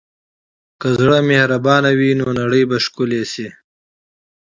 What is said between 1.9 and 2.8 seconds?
وي، نو نړۍ به